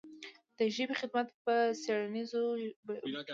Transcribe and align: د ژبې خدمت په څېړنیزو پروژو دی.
د 0.57 0.59
ژبې 0.75 0.95
خدمت 1.01 1.27
په 1.43 1.53
څېړنیزو 1.81 2.43
پروژو 2.83 3.15
دی. 3.23 3.27